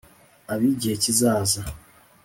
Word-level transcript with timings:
ab'igihe 0.53 0.95
kizaza 1.03 1.61